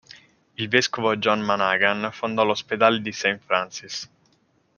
Il 0.57 0.67
vescovo 0.67 1.15
John 1.17 1.41
Monaghan 1.41 2.09
fondò 2.11 2.43
l'ospedale 2.43 3.01
di 3.01 3.11
Saint 3.11 3.39
Francis. 3.39 4.09